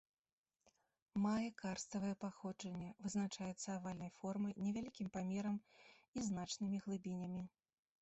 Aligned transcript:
Мае 1.25 1.49
карставае 1.63 2.13
паходжанне, 2.23 2.89
вызначаецца 3.07 3.69
авальнай 3.77 4.11
формай, 4.19 4.59
невялікім 4.65 5.07
памерам 5.19 5.55
і 6.17 6.29
значнымі 6.33 6.85
глыбінямі. 6.89 7.49